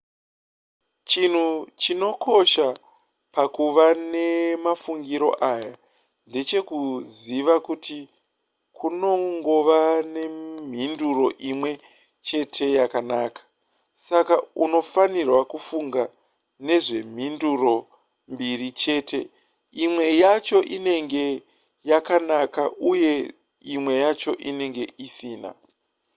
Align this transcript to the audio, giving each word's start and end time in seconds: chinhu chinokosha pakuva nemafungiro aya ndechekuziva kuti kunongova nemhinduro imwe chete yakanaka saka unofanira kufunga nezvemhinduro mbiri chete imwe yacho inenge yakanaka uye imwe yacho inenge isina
chinhu 1.09 1.47
chinokosha 1.81 2.67
pakuva 3.35 3.85
nemafungiro 4.13 5.29
aya 5.53 5.73
ndechekuziva 6.27 7.55
kuti 7.67 7.99
kunongova 8.77 9.79
nemhinduro 10.13 11.27
imwe 11.51 11.71
chete 12.27 12.65
yakanaka 12.79 13.41
saka 14.07 14.35
unofanira 14.63 15.37
kufunga 15.51 16.03
nezvemhinduro 16.67 17.75
mbiri 18.33 18.67
chete 18.81 19.19
imwe 19.85 20.05
yacho 20.23 20.57
inenge 20.75 21.25
yakanaka 21.89 22.61
uye 22.91 23.13
imwe 23.73 23.93
yacho 24.03 24.31
inenge 24.49 24.83
isina 25.05 25.49